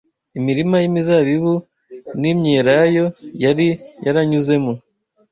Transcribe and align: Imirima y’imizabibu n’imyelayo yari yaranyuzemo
Imirima 0.39 0.75
y’imizabibu 0.79 1.53
n’imyelayo 2.21 3.05
yari 3.43 3.67
yaranyuzemo 4.05 4.73